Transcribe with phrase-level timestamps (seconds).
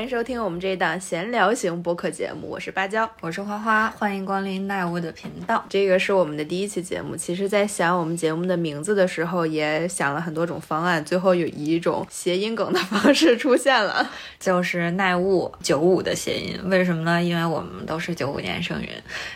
[0.00, 3.06] 欢迎收听我们这一档闲聊型播客节目，我是芭蕉。
[3.20, 5.62] 我是花花，欢迎光临奈屋的频道。
[5.68, 7.14] 这个是我们的第一期节目。
[7.14, 14.10] 其实，在想我们节目的名字的时候，也想了很多种方案，最后有以一种谐音梗的方式出现了。
[14.40, 17.22] 就是奈物九五的谐音，为什么呢？
[17.22, 18.88] 因为我们都是九五年生人，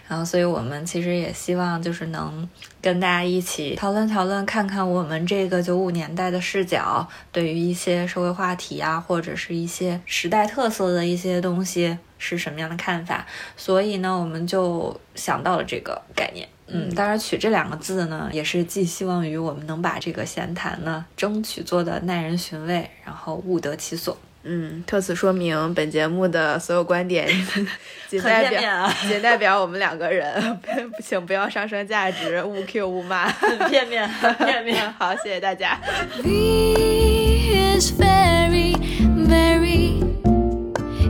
[0.09, 2.49] 然后所以我们其实也希望就是能
[2.85, 13.25] 跟大家一起讨论讨论，看看我们这个九五年代的视角，对于一些社会话题啊，或者是一些时代特色的一些东西是什么样的看法。
[13.57, 16.47] 所以呢，我们就想到了这个概念。
[16.67, 24.15] 嗯，当然取这两个字呢，也是寄希望于我们能把这个闲谈呢，争取做的耐人寻味，然后物得其所。
[24.45, 27.27] 嗯，特此说明，本节目的所有观点
[28.09, 30.61] 仅代表、 仅代表我们两个人，
[31.03, 33.27] 请不要上升价值，勿 Q 勿骂。
[33.29, 34.93] 很片面，很片面。
[34.99, 35.81] 好，谢谢大家。
[36.23, 38.77] V is very,
[39.27, 40.03] very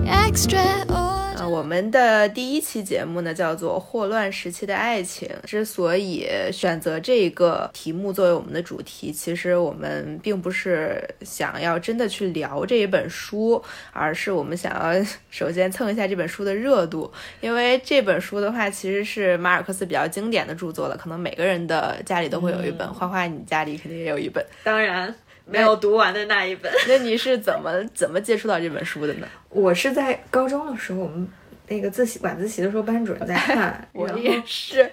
[0.07, 1.14] extraordinary.
[1.45, 5.29] 呃，我们的第一期节目呢叫做《霍乱时期的爱情》。
[5.47, 17.13] 之所以选择这个题目作为我们的主题，其实我们并不是想要真的去聊这一本书，而是我们想要首先蹭一下这本书的热度。
[17.43, 22.89] 因为这本书的话，其实是马尔克斯比较经典的著作了，可能每个人的家里都会有一本。
[22.95, 24.43] 花花，你家里肯定也有一本。
[24.63, 25.15] 当然
[25.45, 26.73] 没有读完的那一本。
[26.89, 29.27] 那你是怎么怎么接触到这本书的呢？
[29.55, 31.27] 我是在高中的时候，我们
[31.69, 34.91] 那个自习晚自习的时候，班主任在看， 我也是，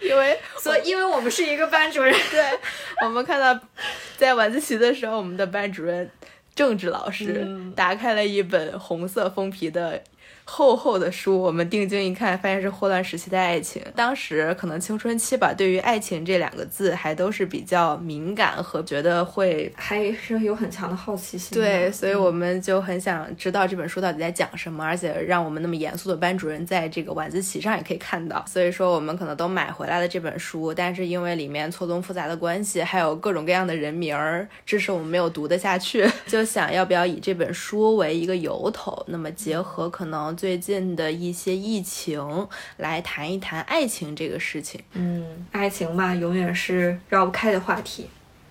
[0.00, 2.42] 因为 所以因为我们是一个班主任，对，
[3.04, 3.60] 我们看到
[4.16, 6.08] 在晚自习的时候，我们的班主任
[6.54, 10.02] 政治老师嗯打开了一本红色封皮的。
[10.50, 13.82] 厚厚的书，我们定睛一看，发现是霍乱时期的爱情。
[13.94, 21.56] 当时可能青春期吧，对于爱情这两个字还都是比较敏感和觉得会还是有很强的好奇心。
[21.56, 28.42] 对，所以我们就很想知道这本书到底在讲什么，而且让我们那么严肃的班主任在这个晚自习上也可以看到。
[28.48, 44.80] 所以说我们可能都买回来了这本书，但是因为里面错综复杂的关系，还有各种各样的人名儿，致使我们没有读得下去， 就想要不要以这本书为一个由头，那么结合可能最近的一些疫情来谈一谈爱情这个事情。
[44.92, 48.08] 嗯，爱情嘛，永远是绕不开的话题。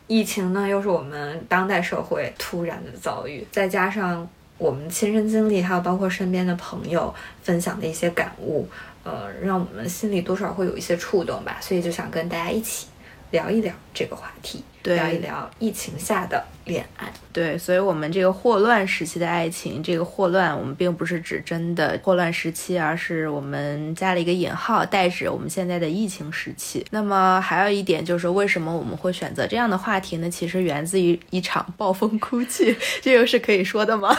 [0.08, 4.28] 疫情呢，又是我们当代社会突然的遭遇，再加上
[4.58, 8.68] 我们亲身经历，还有包括身边的朋友分享的一些感悟，
[9.06, 11.58] 呃，让我们心里多少会有一些触动吧。
[11.62, 12.88] 所以就想跟大家一起
[13.32, 17.12] 聊一聊这个话题，对聊一聊疫情下的恋爱。
[17.34, 26.86] 对，所以，我们这个霍乱时期的爱情，这个霍乱，我们并不是指真的霍乱时期，而是我们加了一个引号，代指我们现在的疫情时期。
[26.92, 30.30] 那么，还有一点就是，为什么我们会选择这样的话题呢？
[30.30, 34.16] 其实源自于一场暴风哭泣， 这个是可以说的吗？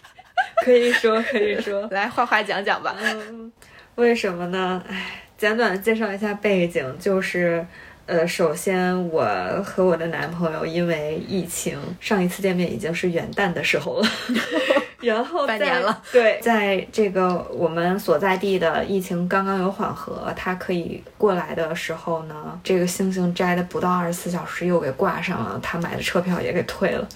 [0.62, 1.86] 可以说，可以说。
[1.90, 2.94] 来，画画讲讲吧。
[3.00, 3.50] 嗯，
[3.96, 4.80] 为什么呢？
[4.86, 7.66] 唉，简短的介绍一下背景，就是，
[8.10, 9.24] 呃，首先我
[9.64, 14.08] 和我的男朋友因为疫情，上一次见面已经是元旦的时候了，
[14.98, 16.02] 然后在半年了。
[16.10, 22.34] 对，在这个我们所在地的疫情刚刚有缓和，他可以过来的时候呢，
[22.64, 27.08] 这个星星摘的不到二十四小时又给挂上了，他买的车票也给退了。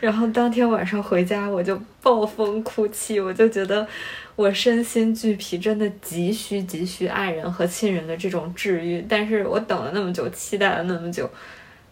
[0.00, 3.88] 然后当天晚上回家，我就暴风哭泣，我就觉得
[4.34, 9.04] 我身心俱疲，真的急需急需爱人和亲人的这种治愈。
[9.08, 11.30] 但是我等了那么久，期待了那么久，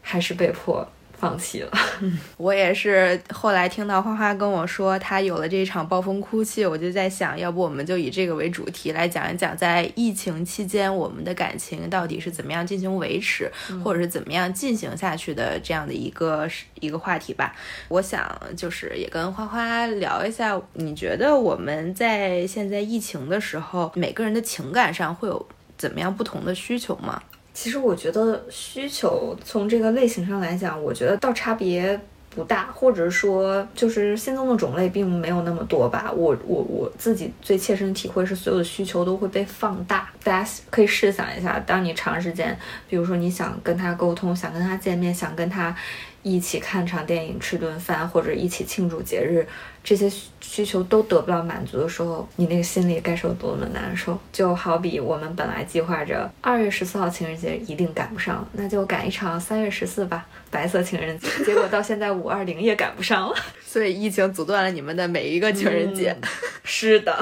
[0.00, 0.86] 还是被迫
[1.20, 1.70] 放弃了。
[2.38, 13.50] 我也是后来听到花花跟我说她有了这场暴风哭泣，我就在想，要不我们就以这个为主题来讲一讲，在疫情期间我们的感情到底是怎么样进行维持，
[13.84, 16.48] 或者是怎么样进行下去的这样的一个
[16.80, 17.54] 一个话题吧。
[17.88, 25.46] 我想就是也跟花花聊一下，你觉得我们在现在疫情的时候，每个人的情感上会有
[25.76, 27.22] 怎么样不同的需求吗？
[27.52, 32.00] 其实我觉得需求从这个类型上来讲，我觉得倒差别
[32.30, 36.12] 不大，或者说就是新增的种类并没有那么多吧。
[36.14, 40.08] 我我我自己最切身体会是所有的需求都会被放大。
[40.22, 42.56] 大家可以试想一下，当你长时间，
[42.88, 45.74] 比如说你想跟他沟通，想跟他见面，想跟他
[46.22, 49.44] 一起看场电影、吃顿饭，或者一起庆祝节日，
[49.82, 54.18] 这些需需求都得不到满足的时候，你那个心里该是有多么难受。
[54.32, 61.28] 就好比我们本来计划着二月十四号情人节一定赶不上，那就赶一场三月十四吧，白色情人节。
[61.44, 63.34] 结果到现在五二零也赶不上了。
[63.64, 66.16] 所以疫情阻断了你们的每一个情人节。
[66.64, 67.16] 是的，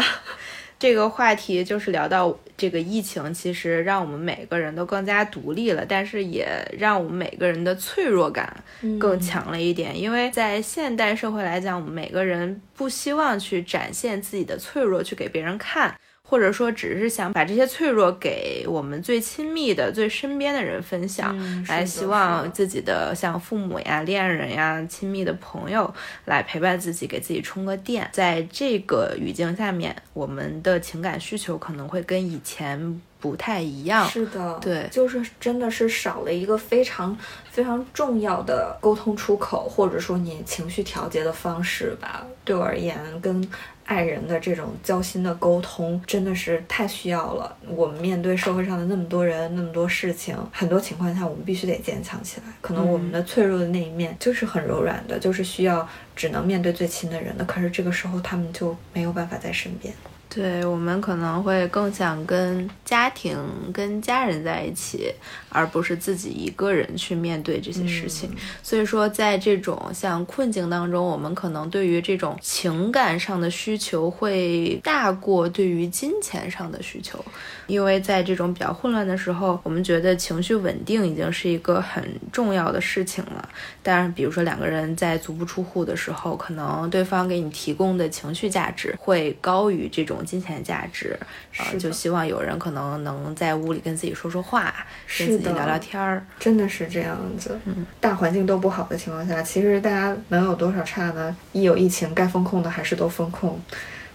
[0.78, 6.46] 这个话题就是聊到这个疫情，其实让我们每个人都更加独立了，但是也
[6.78, 8.62] 让我们每个人的脆弱感
[8.98, 9.98] 更强了一点。
[9.98, 15.94] 因为在现代社会来讲，我们每个人不希望去展现自己的脆弱，去给别人看。
[16.30, 21.34] 或者说，只是想把这些脆弱给我们最亲密的、最身边的人分享，
[21.66, 25.90] 来希望自己的像父母呀、恋人呀、亲密的朋友
[26.26, 28.06] 来陪伴自己，给自己充个电。
[28.12, 34.06] 在这个语境下面，我们的情感需求可能会跟以前不太一样。
[34.06, 37.16] 是的，对，就是真的是少了一个非常
[37.50, 42.26] 非常重要的沟通出口，或者说你情绪调节的方式吧。
[42.44, 43.50] 对我而言，跟。
[43.88, 47.56] 爱人的这种交心的沟通真的是太需要了。
[47.66, 52.52] 我们面对社会上的那么多人、那么多事情，很多情况下我们必须得坚强起来。
[52.60, 57.44] 可能我们的脆弱的那一面就是很柔软的，就是需要只能面对最亲的人的。
[57.46, 59.94] 可是这个时候他们就没有办法在身边。
[60.28, 63.36] 对我们可能会更想跟家庭、
[63.72, 65.10] 跟家人在一起，
[65.48, 68.30] 而不是自己一个人去面对这些事情。
[68.62, 77.24] 所以说，在这种像困境当中，我们可能对于这种情感上的需求会大过对于金钱上的需求。
[77.66, 83.48] 因为在这种比较混乱的时候，我们觉得情绪稳定已经是一个很重要的事情了。
[83.82, 91.18] 但是，比如说两个人在足不出户的时候，可能对方给你提供的情绪价值会高于这种金钱价值，
[91.58, 94.74] 呃，就希望有人可能能在屋里跟自己说说话，
[95.18, 97.58] 跟自己聊聊天儿，真的是这样子。
[97.64, 101.36] 嗯，大环境都不好的情况下，其实大家能有多少差呢？
[101.52, 103.60] 一有疫情，该风控的还是都风控。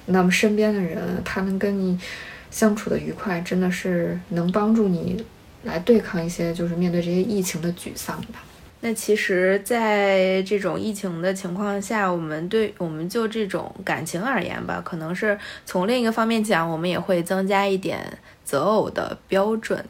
[0.06, 2.00] 那么身边的人，他能跟你。
[2.52, 5.26] 相处的愉快，真的是能帮助你
[5.64, 8.44] 来对抗一些，就是面对这些疫情的沮丧吧。
[8.86, 19.86] 那其实，在这种疫情的情况下，我们对我们就这种感情而言吧，可能是从另一个方面讲，我们也会增加一点择偶的标准。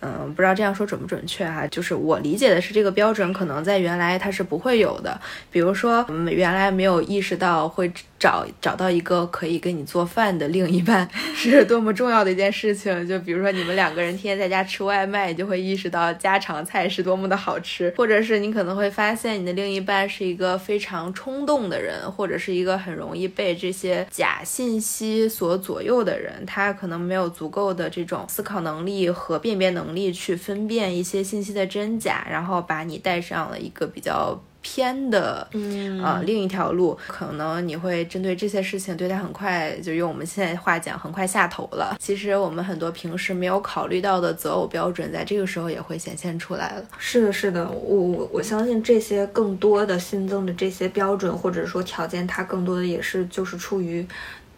[0.00, 1.66] 嗯，不知道这样说准不准确哈？
[1.68, 5.18] 就是我理解的是，这个标准可能在原来它是不会有的。
[5.50, 13.08] 比如说，嗯原来没有意识到会找找到一个可以给你做饭的另一半 是多么重要的一件事情。
[13.08, 17.92] 就比如说，你们两个人天天在家吃外卖，就会意识到家常菜是多么的好吃。
[17.96, 26.44] 或者是你可能会发现，你的另一半是一个非常冲动的人，或者是一个很容易被这些假信息所左右的人。
[26.46, 29.85] 他可能没有足够的这种思考能力和辨别能。
[29.86, 41.96] 能力去分辨一些信息的真假，然后把你带上了一个比较偏的，嗯啊另一条路，可能你会针对这些事情对他很快就用我们现在话讲很快下头了。
[42.00, 46.84] 其实我们很多平时没有考虑到的择偶标准，在这个时候也会显现出来了。
[46.98, 54.04] 是的，是的，我我我相信这些更多的新增的这些标准或者说条件，它更多的也是就是出于，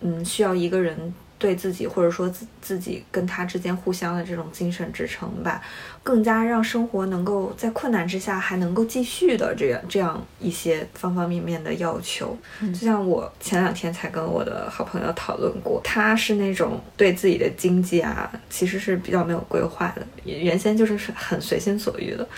[0.01, 1.13] 嗯，需要一个人。
[1.39, 5.63] 对自己，或者说自自己跟他之间互相的这种精神支撑吧，
[6.03, 12.37] 更加让生活能够在困难之下还能够继续的这样这样一些方方面面的要求。
[12.61, 22.29] 就像我前两天才跟我的好朋友讨论过，他是那种对自己的经济啊，其实是比较没有规划的，原先就是很随心所欲的。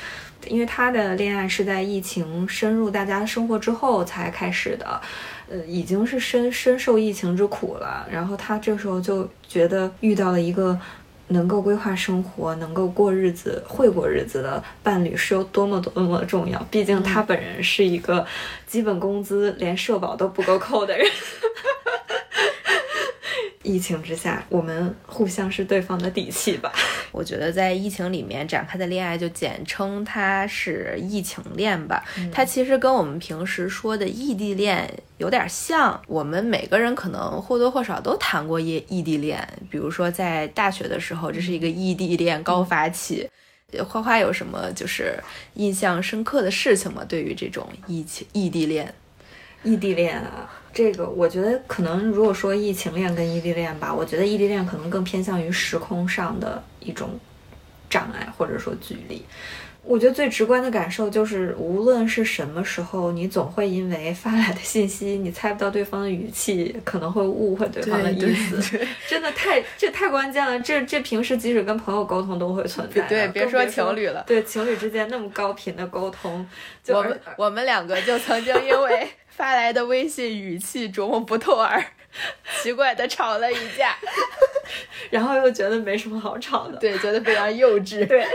[0.46, 5.00] 因为他的恋爱是在疫情深入大家生活之后才开始的，
[5.48, 8.06] 呃，已经是深深受疫情之苦了。
[8.10, 10.78] 然后他这时候就觉得遇到了一个
[11.28, 16.60] 能够规划生活、能够过日子、会过日子的伴侣是有多么多么的重要。
[16.70, 18.26] 毕竟他本人是一个
[18.66, 21.06] 基本工资连社保都不够扣的人。
[23.62, 26.72] 疫情之下，我们互相是对方的底气吧。
[27.12, 32.02] 我觉得在疫情里面展开的恋爱，就简称它是疫情恋吧。
[32.32, 36.00] 它其实跟我们平时说的异地恋有点像。
[36.06, 43.28] 我们每个人可能或多或少都谈过异异地恋，比如说在大学的时候，这是一个异地恋高发期。
[43.86, 45.16] 花花有什么就是
[45.54, 47.04] 印象深刻的事情吗？
[47.08, 48.92] 对于这种异情异地恋，
[49.62, 50.48] 异地恋啊。
[50.72, 57.18] 这个我觉得可能，如果说异情恋跟异地恋吧，我觉得异地恋可能更偏向于时空上的一种
[57.88, 59.24] 障碍或者说距离。
[59.82, 68.78] 我觉得最直观的感受就是，无论是什么时候，你总会因为发来的信息，你猜不到对方的语气，可能会误会对方的意思。
[69.08, 73.00] 真的太这太关键了，这这平时即使跟朋友沟通都会存在。
[73.08, 76.46] 对，别说情侣了，对情侣之间那么高频的沟通，
[76.88, 79.08] 我们我们两个就曾经因为。
[79.30, 81.82] 发来的微信语气琢磨不透耳，
[82.62, 83.96] 奇怪的吵了一架，
[85.10, 88.04] 然后又觉得没什么好吵的，对，觉得非常幼稚。
[88.08, 88.26] 对，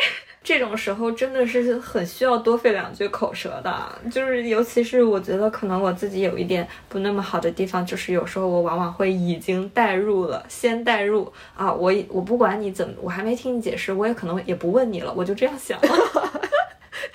[0.44, 16.45] 这种时候真的是很需要多费两句口舌的，就是尤其是我觉得可能我自己有一点不那么好的地方，就是有时候我往往会已经代入了，先代入啊，我我不管你怎么，我还没听你解释，我也可能也不问你了，我就这样想了，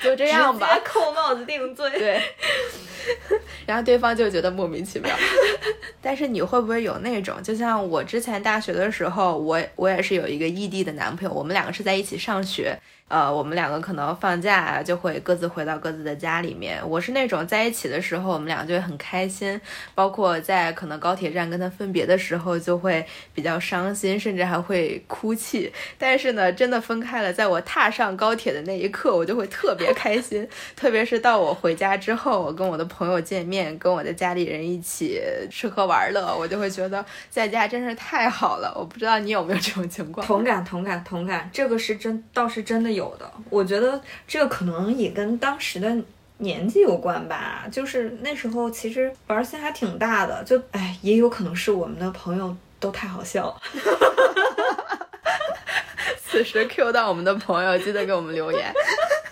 [0.02, 1.90] 就这样吧，扣帽子定罪。
[1.90, 2.20] 对，
[3.66, 5.14] 然后对方就觉得莫名其妙。
[6.00, 12.78] 但是你会不会有那种，就像我之前大学的时候，我我也是有一个异地的男朋友，我们两个是在一起上学。
[13.10, 16.80] 呃，我们两个可能放假就会各自回到各自的家里面。
[16.88, 19.60] 我是那种在一起的时候，我们两个就会很开心，
[19.96, 25.72] 包括在可能高铁站跟他分别的时候，就会比较伤心，甚至还会哭泣。
[25.98, 30.48] 但是呢，真的分开了，在我踏上高铁的那一刻，我就会特别开心。
[30.76, 38.72] 特别是到我回家之后，我跟我的朋友见面，跟我的家里人一起吃喝玩乐，我就会觉得在家真是太好了。
[38.78, 40.24] 我不知道你有没有这种情况？
[40.24, 41.50] 同感，同感，同感。
[41.52, 42.99] 这个是真，倒是真的有。
[43.00, 45.96] 有的，我觉得这个可能也跟当时的
[46.38, 47.66] 年纪有关吧。
[47.72, 53.56] 就是那时候其实玩心还挺大的，就哎，也有可能是我们的朋友都太好笑了。
[56.22, 58.72] 此时 Q 到我们的朋友，记得给我们留言，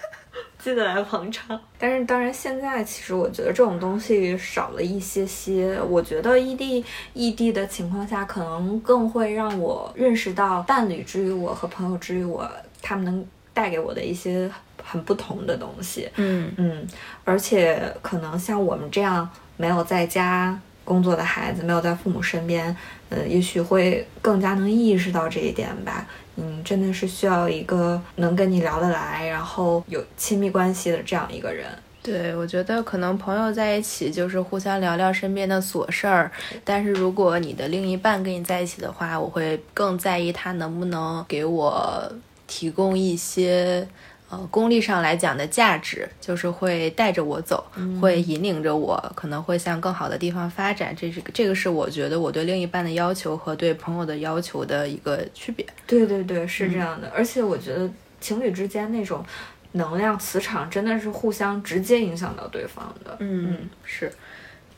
[0.58, 1.60] 记得来捧场。
[1.78, 5.80] 但是当然，现在其实我觉得这种东西少了一些些。
[5.88, 6.84] 我觉得异地
[7.14, 12.50] 异地的情况下，可能更会让我认识到伴侣之于我和朋友之于我，
[12.82, 13.26] 他们能。
[13.58, 14.48] 带给我的一些
[14.84, 16.86] 很不同的东西，嗯嗯，
[17.24, 22.74] 而且可能像我们这样没有在家工作的孩子，没有在父母身边，
[23.08, 26.06] 呃，也许会更加能意识到这一点吧。
[26.36, 31.66] 嗯，真的是需要一个能跟你聊得来，然后有亲密关系的这样一个人。
[32.00, 36.30] 对，我觉得可能朋友在一起就是互相聊聊身边的琐事儿，
[36.64, 42.08] 但是如果你的另一半跟你在一起的话，我会更在意他能不能给我。
[42.48, 43.86] 提供一些，
[44.28, 47.64] 呃，功利上来讲的价值，就是会带着我走，
[48.00, 50.92] 会引领着我，可能会向更好的地方发展。
[50.96, 55.64] 这是这个是我觉得我对另一半的要求和对朋友的要求的一个区别。
[55.86, 57.08] 对对对，是这样的。
[57.14, 57.88] 而且我觉得
[58.20, 59.24] 情侣之间那种
[59.72, 63.16] 能量磁场真的是互相直接影响到对方的。
[63.20, 64.12] 嗯，是。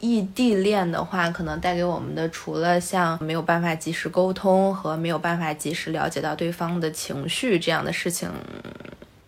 [0.01, 8.29] 异地恋的话，可能带给我们的除了像没有办法及时沟通和没有办法及时了解到对方的情绪这样的事情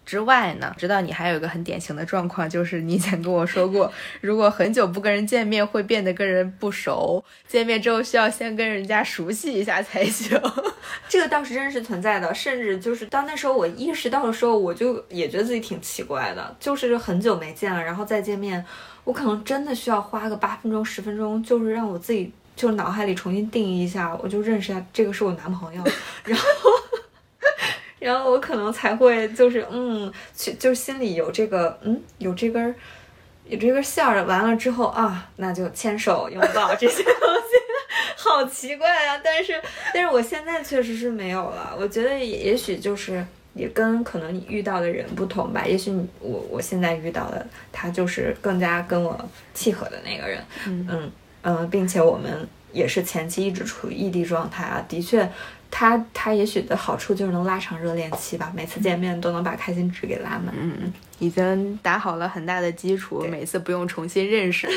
[0.05, 3.91] 之外呢，知道你还有一个很典型的状况，就是你以前跟我说过，
[4.21, 10.41] 如果很久不跟人见面，会变得跟人不熟，见面之后需要先跟人家熟悉一下才行。
[11.09, 18.65] 这个倒是真实存在的，甚至就是到那时候我意识到的时候，我就也觉得自己挺奇怪的，就是很久没见了，然后再见面。
[19.05, 25.83] 我可能真的需要花个八分钟、十分钟，就是让我自己就脑海里重新定义一下，我就认识下这个是我男朋友，
[26.23, 26.45] 然后，
[28.03, 32.75] 然后我可能才会就是嗯，去就心里有这个嗯有这根
[33.47, 39.21] 有这根线儿，完了之后啊，那就牵手拥抱 这些东西，好奇怪啊！
[39.23, 39.61] 但是
[39.95, 43.25] 但是我现在确实是没有了，我觉得也许就是。
[43.55, 55.31] 也跟可能你遇到的人不同吧，也许你我我现在遇到的他就是更加跟我契合的那个人，嗯嗯并且我们也是前期一直处于异地状态啊，的确，
[55.75, 64.75] 他他也许的好处就是能拉长热恋期吧，每次见面都能把开心值给拉满，嗯，已经打好了很大的基础，每次不用重新认识了。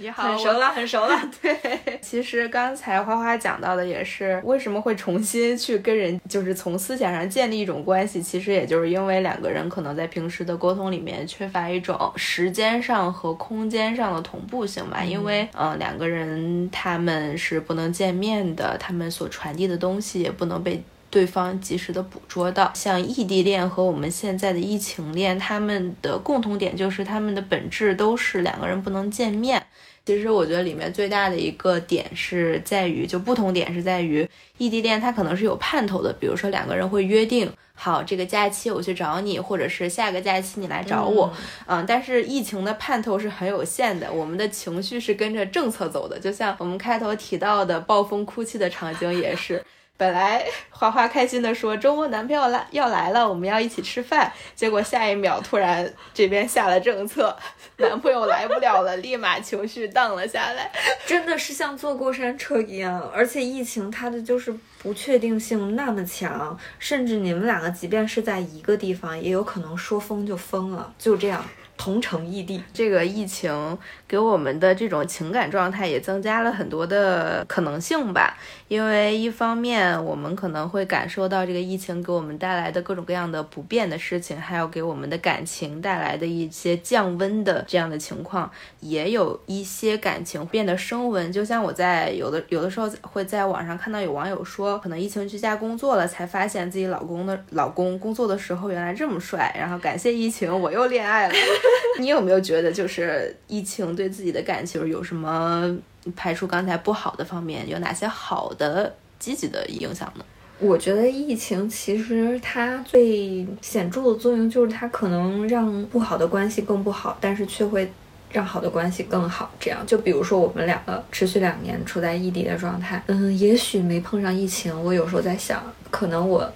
[0.00, 1.20] 你好，很熟了，很熟了。
[1.42, 1.58] 对，
[2.00, 8.22] 其实刚才花花讲到的也是为什么会重新去跟人，就是从思想上建立一种关系。
[8.22, 15.02] 其实也就是因为两个人可能在平时的沟通里面缺乏一种时间上和空间上的同步性吧。
[15.02, 22.70] 因为，嗯，两个人他们是不能见面的，他们所传递的东西也不能被对方及时的捕捉到。
[22.74, 29.60] 像异地恋和我们现在的疫情恋，他们的共同点就是他们的本质都是两个人不能见面。
[30.08, 36.10] 其实我觉得里面最大的一个点是在于，就不同点是在于异地恋，它可能是有盼头的。
[36.18, 41.30] 比如说两个人会约定好这个假期我去找你，或者是下个假期你来找我，
[41.66, 41.84] 嗯。
[41.86, 46.18] 但是疫情的盼头是很有限的，我们的情绪是跟着政策走的。
[46.18, 49.62] 就像我们开头提到的暴风哭泣的场景也是。
[49.98, 54.32] 本来花花开心的说周末男朋友来要来了，我们要一起吃饭。
[54.54, 57.36] 结果下一秒突然这边下了政策，
[57.78, 60.70] 男朋友来不了了，立马情绪荡了下来，
[61.04, 63.10] 真的是像坐过山车一样。
[63.12, 71.44] 而且疫情它的就是不确定性那么强，甚至你们两个即便是在一个地方，也有可能说封就封了，就这样。
[71.76, 72.60] 同城异地。
[72.74, 73.78] 这个疫情
[74.08, 78.36] 给我们的这种情感状态也增加了很多的可能性吧。
[78.68, 91.32] 因为一方面，我们可能会感受到这个疫情给我们带来的各种各样的不便的事情，还有给我们的感情带来的一些降温的这样的情况，也有一些感情变得升温。
[91.32, 101.34] 就像我在有的有的时候会在网上看到有网友说，可能疫情居家工作了，才发现自己老公的老公工作的时候原来这么帅，然后感谢疫情，我又恋爱了。
[101.98, 105.74] 你有没有觉得，就是疫情对自己的感情有什么？
[106.16, 110.24] 排除刚才不好的方面，有哪些好的、积极的影响呢？
[110.60, 117.88] 我觉得疫情其实它最显著的作用就是它可能让不好的关系更不好，但是却会
[118.32, 119.48] 让好的关系更好。
[119.60, 125.62] 这样，就比如说我们两个持续两年处在异地的状态，嗯，也许没碰上疫情，我有时候在想，
[125.92, 126.52] 可能我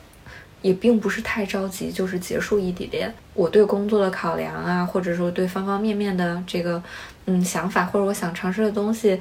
[0.62, 3.14] 也并不是太着急，就是结束异地恋。
[3.34, 6.82] 我对工作的考量啊，或者说对方方面面的这个。
[7.26, 9.18] 嗯，想法或者我想尝试的东西，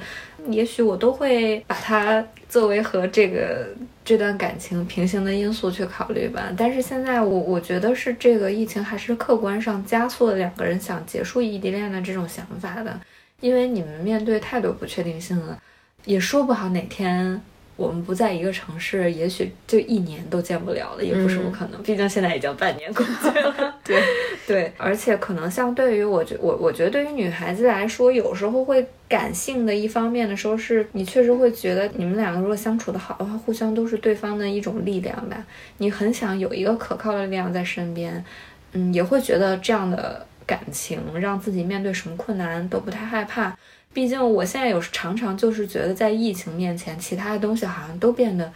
[0.48, 3.68] 也许我都会把它作为和这个
[4.04, 6.52] 这段感情平行的因素去考虑吧。
[6.56, 13.00] 但是现在我我觉得是这个疫情还是客观上加速了两个人想结束异地恋的这种想法的，
[13.40, 15.56] 因为你们面对太多不确定性了，
[16.04, 17.40] 也说不好哪天。
[17.82, 21.82] 我们不在一个城市，也许就一年都见不了了，也不是不可能。
[21.82, 23.74] 毕竟现在已经半年过去了。
[23.84, 24.00] 对
[24.46, 35.44] 对，而且可能相对于我觉我我觉得对于女孩子来说，有时候会感性的一方面的时候，是你确实会觉得你们两个如果相处的好的话，互相都是对方的一种力量吧。
[35.78, 38.24] 你很想有一个可靠的力量在身边，
[38.72, 43.56] 嗯，也会觉得这样的感情让自己面对什么困难都不太害怕。
[43.94, 48.50] 毕竟我现在有常常就是觉得，在疫情面前，其他的东西好像都变得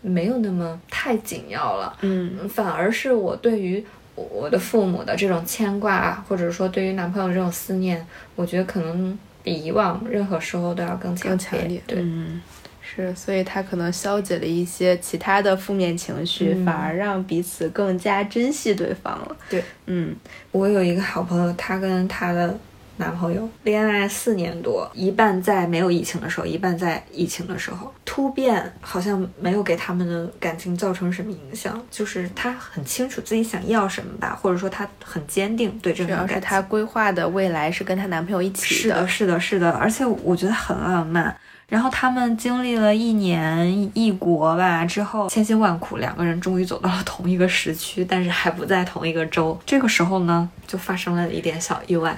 [0.00, 1.96] 没有那么太紧要了。
[2.00, 3.84] 嗯，反而是我对于
[4.16, 8.04] 我的父母的这种牵挂，或者说对于男朋友这种思念，
[8.34, 11.80] 我觉得可能比以往任何时候都要更强烈。
[11.86, 12.42] 对，嗯，
[12.82, 19.36] 是，所以他可能消解了一些其他的负面情绪，反而让彼此更加珍惜对方了。
[19.48, 20.16] 对，嗯，
[20.50, 22.58] 我有一个好朋友，他跟他的。
[23.00, 27.92] 男朋友恋爱四年多，一半在没有疫情的时候，一半在疫情的时候。
[28.04, 36.14] 突变好像没有给他们的感情造成什么影响，就是他很清楚自己想要什么吧，或者说他很坚定对这个。
[36.14, 38.80] 主要是他规划的未来是跟她男朋友一起的。
[38.80, 41.34] 是的，是的，是的，而且我觉得很浪漫。
[41.70, 49.58] 然后他们经历了一年异国吧之后，千辛万苦，两个人终于走到了同一个时区，但是还不在同一个州。
[49.64, 52.14] 这个时候呢，就发生了一点小意外。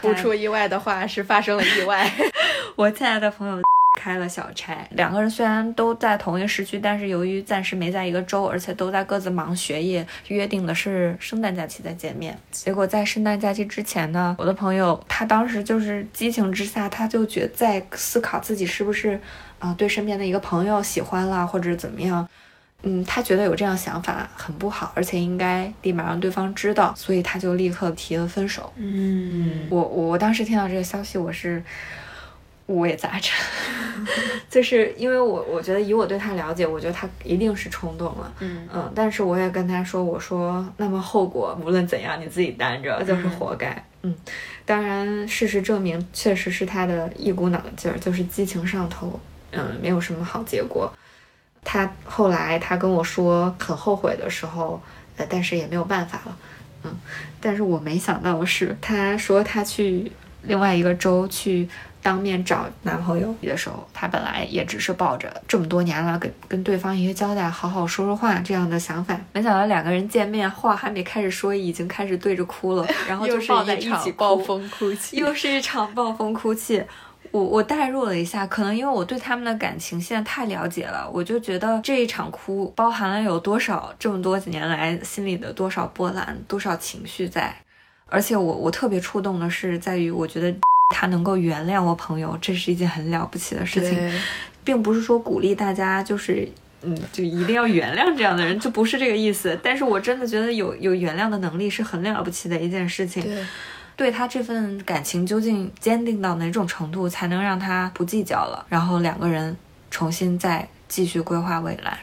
[0.00, 2.10] 不出意外的话，是发生了意外。
[2.74, 3.62] 我亲爱的朋友。
[3.94, 12.36] 开了小差，两个人虽然都在同一个时区，但是由于暂时没在一个州，而且都在各自忙学业，约定的是圣诞假期再见面。
[12.50, 19.18] 结果在圣诞假期之前呢，我的朋友他当时就是激情之下，他就觉在思考自己是不是
[19.58, 22.28] 啊对身边的一个朋友喜欢了或者怎么样，
[22.82, 28.70] 嗯，他觉得有这样想法很不好，而且应该立马让对方知道，所以他就立刻提了分手。
[28.76, 31.62] 嗯，我我当时听到这个消息，我是。
[32.66, 33.38] 我也杂陈，
[34.48, 38.66] 就是因为我我觉得以我对他了解，我觉得他一定是冲动了，嗯。
[38.72, 44.14] 嗯，但是我也跟他说，我说那么后果无论怎样你自己担着，就是活该，嗯，
[44.64, 49.20] 当然事实证明确实是他的一股脑的劲儿，就是激情上头，
[49.52, 50.90] 嗯，没有什么好结果。
[51.62, 54.80] 他后来他跟我说很后悔的时候，
[55.16, 56.36] 呃，但是也没有办法了，
[56.84, 56.94] 嗯，
[57.40, 60.10] 但是我没想到的是，他说他去
[60.46, 61.68] 另外一个州去。
[62.04, 69.18] 当面找男朋友的时候，她本来也只是抱着这么多年了，跟跟对方一个交代，好好说说话这样的想法。
[69.32, 76.84] 没想到两个人见面，话还没开始说，已经开始对着哭了， 然后就抱在一场暴风哭泣，又是一场暴风哭泣。
[77.30, 87.56] 我我代入了一下，可能因为我对他们的感情现在太了解了，我就觉得这一场哭包含了有多少这么多几年来心里的多少波澜，多少情绪在。
[88.08, 90.54] 而且我我特别触动的是，在于我觉得。
[90.90, 94.20] 他能够原谅我朋友，这是一件很了不起的事情，
[94.62, 96.46] 并不是说鼓励大家就是
[96.82, 99.58] 嗯，就一定要原谅这样的人，就不是这个意思。
[99.62, 103.22] 但是我真的觉得有有原谅的能力是很了不起的一件事情。
[103.22, 103.46] 对，
[103.96, 109.56] 对他这份感情究竟坚定到哪种程度，才能让他不计较了，然后两个人
[109.90, 111.98] 重新再继续规划未来。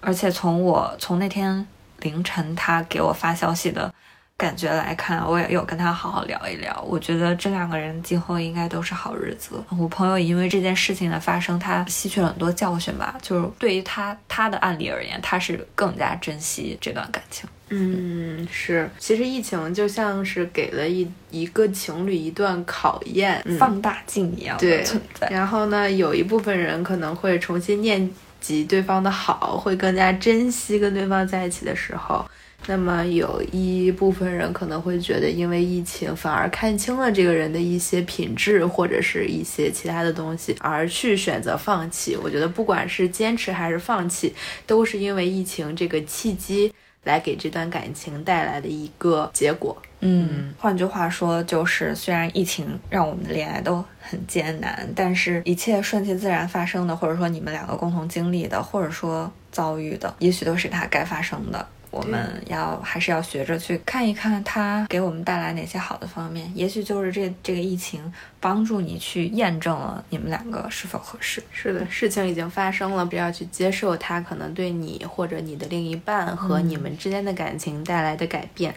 [0.00, 1.66] 而且从我从那天
[2.00, 3.92] 凌晨他给我发消息的。
[4.38, 6.84] 感觉来看，我也有跟他好好聊一聊。
[6.86, 9.62] 我觉得这两个人今后应该都是好日子。
[9.78, 13.16] 我朋友因为这件事情的发生，他吸取了很多教训吧。
[13.22, 17.48] 就是对于他他的案例而言，他是更加珍惜这段感情。
[17.68, 25.26] 嗯，是，其实疫情就像是给了一一个情侣一段考验，嗯放大镜一样对的存在。
[25.30, 28.08] 然后呢，有一部分人可能会重新念
[28.46, 32.24] 及对方的好，会更加珍惜跟对方在一起的时候。
[32.68, 42.16] 那么有一部分人可能会觉得，因为疫情反而看清了这个人的一些品质或者是一些其他的东西，而去选择放弃。
[42.16, 44.32] 我觉得不管是坚持还是放弃，
[44.64, 49.76] 都是因为疫情这个契机来给这段感情带来的一个结果。
[50.00, 61.66] 嗯，换句话说，就是虽然疫情让我们的恋爱都很艰难，但是一切顺其自然发生的，或者说你们两个共同经历的，或者说遭遇的，也许都是它该发生的。
[61.92, 71.42] 我们要还是要学着去看一看它给我们带来哪些好的方面，也许就是这这个疫情帮助你去验证了你们两个是否合适。
[71.50, 78.74] 是的，事情已经发生了，不要去接受它可能对你或者你的另一半和你们之间的感情带来的改变。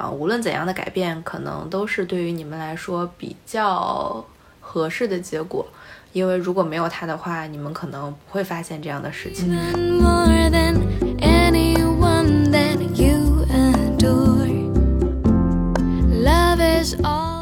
[0.00, 4.24] 啊、无论怎样的改变，可能都是对于你们来说比较
[4.58, 5.66] 合适的结果。
[6.12, 9.54] 因为如果没有他的话，你们可能不会发现这样的事情。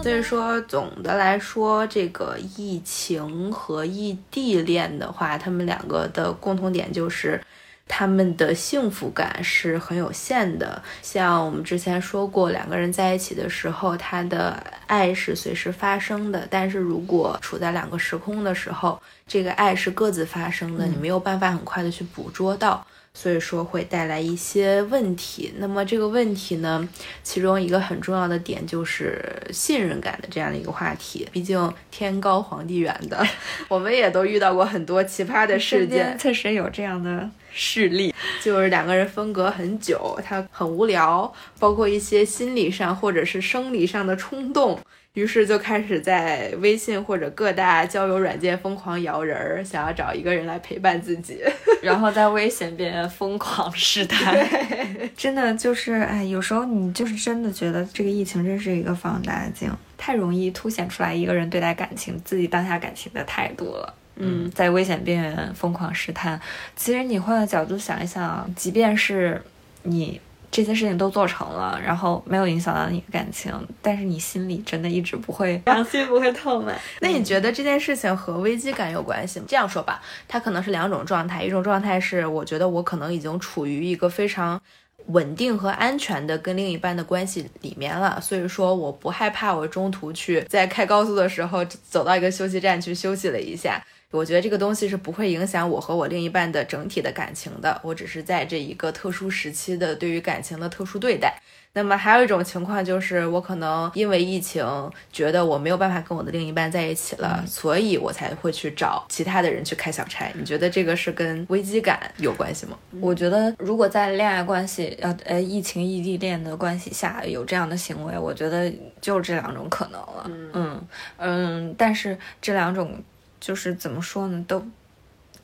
[0.02, 7.40] 所以说，总的来说，这个疫情和异地恋的话，他们两个的共同点就是。
[7.88, 16.46] 他们的幸福感是很有限的，像我们之前说过，两个人在一起的时候，他的爱是随时发生的。
[16.50, 22.86] 但是如果处在两个时空的时候，这个爱是各自发生的，你没有办法很快的去捕捉到。
[23.20, 25.52] 所以说会带来一些问题。
[25.58, 26.88] 那么这个问题呢，
[27.24, 31.26] 其中一个很重要的点就是信任感的这样的一个话题。
[31.32, 33.26] 毕竟天高皇帝远的，
[33.66, 38.14] 我们也都遇到过很多奇葩的事件，确实有这样的事例。
[38.40, 44.78] 就是两个人分隔很久，他很无聊，包括一些心理上或者是生理上的冲动。
[45.18, 51.42] 于是就开始在微信或者各大交友软件疯狂摇人儿，想要找一个人来陪伴自己。
[51.82, 54.36] 然后在危险边缘疯狂试探，
[55.16, 63.92] 真的就是哎，有时候你就是真的觉得这个疫情真是一个放大镜，太容易凸显出来一个人对待感情、自己当下感情的态度了。
[64.20, 66.40] 嗯，在危险边缘疯狂试探，
[66.76, 69.42] 其实你换个角度想一想，即便是
[69.82, 70.20] 你
[70.50, 76.72] 这些事情都做成了，然后没有影响到你的感情，但是你心里真的一直不会良心不会痛吗？
[77.00, 79.46] 那你觉得这件事情和危机感有关系吗？
[79.48, 84.60] 这样说吧，它可能是两种状态，一种状态是我觉得我可能已经处于一个非常
[85.06, 93.82] 稳定和安全的跟另一半的关系里面了，所以说我不害怕我中途去在开高速的时候走到一个休息站去休息了一下。
[94.10, 101.38] 我觉得这个东西是不会影响我和我另一半的整体的感情的，我只是在这一个特殊时期的对于感情的特殊对待。
[101.74, 104.64] 那么还有一种情况就是，我可能因为疫情，
[105.12, 110.32] 觉得我没有办法跟我的另一半在一起了，所以我才会去找其他的人去开小差。
[110.34, 112.78] 你觉得这个是跟危机感有关系吗？
[113.00, 120.30] 我觉得，如果在恋爱关系，呃呃，疫情异地恋的关系下有这样的行为，我觉得就这两种可能了。
[120.54, 120.82] 嗯
[121.18, 123.00] 嗯但是这两种
[123.40, 124.64] 就是怎么说呢，都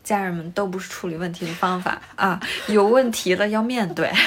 [0.03, 4.11] 家人们都不是处理问题的方法啊，有问题了要面对。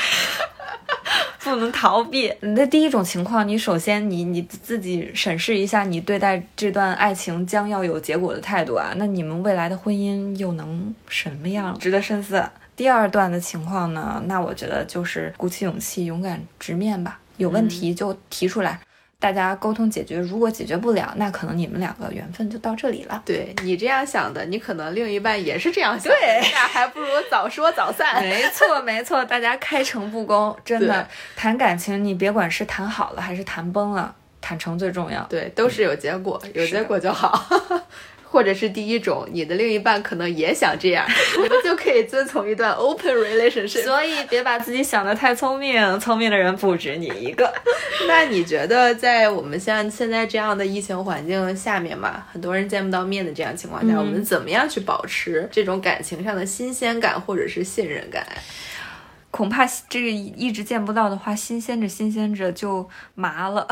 [1.39, 2.34] 不能逃避。
[2.41, 11.77] 那第一种情况，你首先你你自己审视一下你对待这段爱情将要有结果的态度啊，那你们未来的婚姻又能什么样？
[11.80, 12.43] 值得深思。
[12.75, 18.82] 第二段的情况呢，那我觉得就是鼓起勇气，勇敢直面吧，有问题就提出来。
[19.19, 23.23] 大家沟通解决，如果解决不了，那可能你们两个缘分就到这里了。
[23.25, 28.21] 对你这样想的，你可能另一半也是这样想的，对那还不如早说早散。
[28.23, 35.23] 没错，没错，大家开诚布公，真的谈感情，你别管是谈好了还是谈崩了，坦诚最重要。
[35.23, 37.43] 对，都是有结果，有结果就好。
[38.30, 41.06] 或者是第一种，你的另一半可能也想这样，
[41.38, 43.84] 你们就可以遵从一段 open relationship。
[43.84, 47.52] 所以别把自己想得太聪明，聪明的人不止你一个。
[48.08, 58.26] 那你觉得，在我们像现在这样的疫情环境下面嘛，很多人见不到面的这样情况下，嗯我们怎么样去保持这种感情上的新鲜感或者是信任感？
[59.38, 63.67] 恐怕这个一直见不到的话，新鲜着新鲜着就麻了。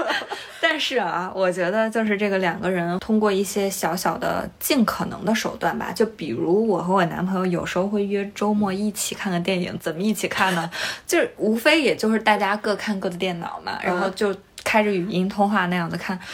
[0.60, 10.70] 但是啊，我觉得就是这个两个人通过一些小小的、尽可能的手段吧，就比如我和我男朋友有时候会约周末一起看个电影，怎么一起看呢？
[11.06, 16.18] 就是无非也就是大家各看各的电脑嘛，然后就开着语音通话那样的看。
[16.18, 16.24] 它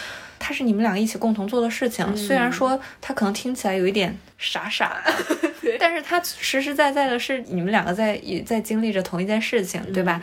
[0.44, 2.16] 它是你们两个一起共同做的事情。
[2.16, 10.20] 虽然说它可能听起来有一点傻傻 的，但是它实实在在的是你们两个在也在经历着同一件事情，对吧？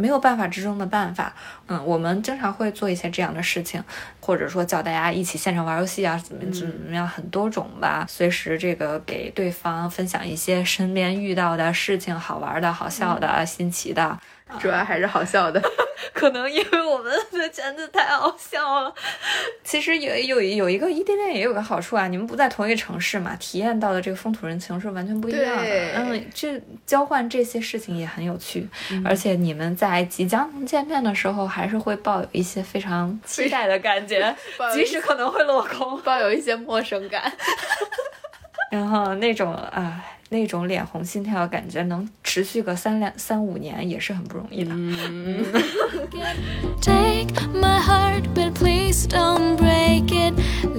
[0.00, 1.34] 没有办法之中的办法，
[1.66, 3.82] 嗯，我们经常会做一些这样的事情，
[4.20, 8.06] 或者说叫大家一起现场玩游戏啊，怎么怎么样，很多种吧。
[8.08, 14.16] 随时这个给对方分享一些身边遇到的事情，好玩的、好笑的、新奇的。
[14.58, 15.62] 主要还是好笑的，
[16.14, 18.92] 可能因为我们的圈子太好笑了。
[19.62, 25.92] 其实有有有一个异地恋也有个好处啊，你们不在同一个城市嘛，体验到的这个风土人情是完全不一样的。
[25.94, 28.66] 嗯，这交换这些事情也很有趣，
[29.04, 34.34] 而且你们在即将能见面的时候，还是会抱有一些非常期待的感觉，
[34.72, 37.30] 即使可能会落空，抱有一些陌生感。
[38.72, 40.02] 然后那种啊。
[40.30, 44.74] 那种脸红心跳的感觉能持续个三两三五年也是很不容易的。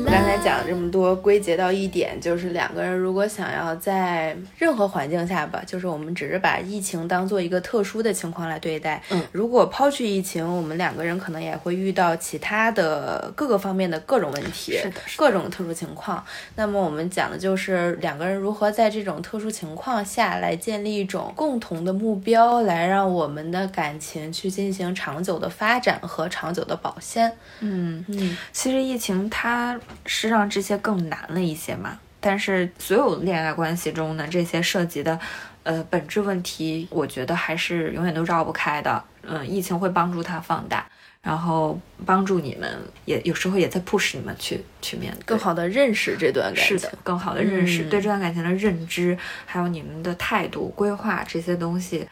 [0.05, 9.01] 刚才讲这么多，归结到一点，就是两个人如果想要在任何环境下吧，就是我们只是把疫情当做一个特殊的情况来对待。
[9.09, 16.23] 嗯，如果抛去疫情，我们两个人可能也会遇到其他的各个方面的各种问题，是的，各种特殊情况。
[16.55, 27.31] 那么我们讲的就是两个人如何在这种特殊情况下来建立一种共同的目标，来让我们的感情去进行长久的发展和长久的保鲜。
[27.59, 35.19] 嗯嗯，其实疫情它是让这些更难了一些嘛，但是所有恋爱关系中呢，这些涉及的
[35.63, 39.03] 呃本质问题，我觉得还是永远都绕不开的。
[39.23, 40.85] 嗯，疫情会帮助它放大。
[41.21, 52.07] 然后帮助你们，也有时候也在 push 你们去去面对，更好的认识这段感情，是的，更好的认识对这段感情的认知，还有你们的态度、规划这些东西，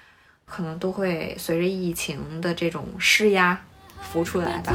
[0.46, 3.58] 可能都会随着疫情的这种施压
[4.02, 4.74] 浮出来吧。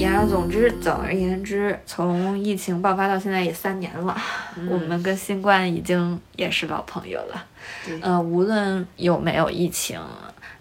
[0.00, 4.16] 言而总之，总而言之，从疫情爆发到现在也三年了，
[4.68, 7.44] 我们跟新冠已经也是老朋友了。
[8.00, 10.00] 呃，无论有没有疫情，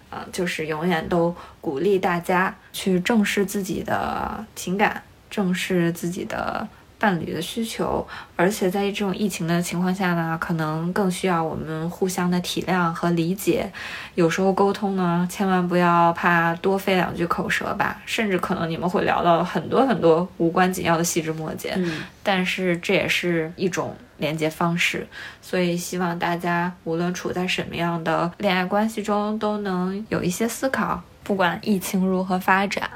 [0.10, 6.67] 呃，就是永远都鼓励大家去正视自己的情感，正视自己的。
[7.00, 13.72] 伴侣的需求，而且在这种疫情的情况下呢，可能更需要我们互相的体谅和理解。
[14.16, 21.74] 有时候沟通呢，千万不要怕多费两句口舌吧，甚至可能你们会聊到很多很多无关紧要的细枝末节。
[21.78, 25.08] 嗯，但是这也是一种连接方式，
[25.42, 31.02] 所以希望大家无论处在什么样的恋爱关系中，都能有一些思考。
[31.24, 32.90] 不管疫情如何发展，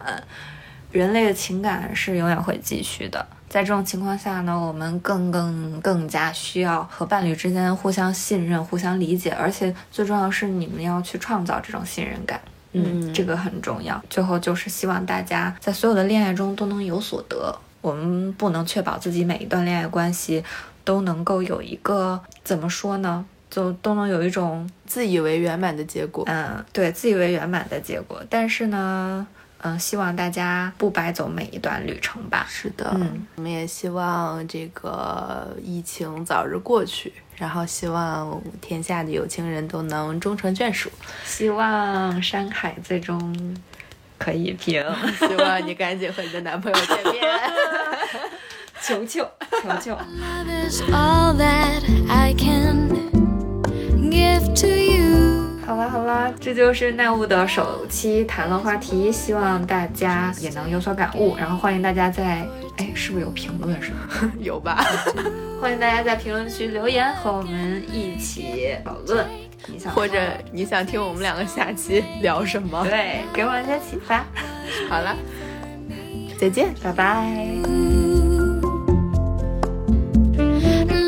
[0.92, 3.26] 人类的情感是永远会继续的。
[3.54, 12.42] 在这种情况下呢，我们更更更加需要和伴侣之间互相信任、互相理解，而且最重要是你们要去创造这种信任感。
[12.72, 14.04] 嗯，这个很重要。
[14.10, 17.56] 最后就是希望大家在所有的恋爱中都能有所得。
[17.82, 20.44] 我们不能确保自己每一段恋爱关系
[20.84, 26.24] 都能够有一个怎么说呢，就都能有一种自以为圆满的结果。
[26.26, 28.20] 嗯，对，自以为圆满的结果。
[28.28, 29.28] 但是呢。
[29.64, 32.46] 嗯，希望大家不白走每一段旅程吧。
[32.50, 40.92] 是的，嗯，我们也希望这个疫情早日过去，然后希望天下的有情人都能终成眷属，
[41.26, 43.58] 希望山海最终
[44.18, 44.84] 可以平，
[45.18, 47.24] 希望你赶紧和你的男朋友见面，
[48.84, 49.26] 求求
[49.62, 49.98] 求求。
[55.66, 62.46] 好啦好啦，这就是奈物的首期谈论话题，希望大家也能有所感悟，然后欢迎大家在，
[62.78, 63.92] 哎，是不是有评论是？
[64.40, 64.84] 有吧？
[65.62, 69.26] 欢迎大家在评论区留言，和我们一起讨论。
[69.68, 70.20] 你想或者
[70.52, 72.84] 你想听我们两个下期聊什么？
[72.90, 74.26] 对，给我一些启发。
[74.90, 75.16] 好了，
[76.38, 77.26] 再见，拜拜。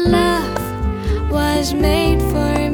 [0.08, 0.46] Love
[1.30, 2.65] was made for